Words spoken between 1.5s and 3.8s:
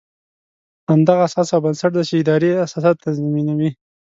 او بنسټ دی چې ادارې اساسات تنظیموي.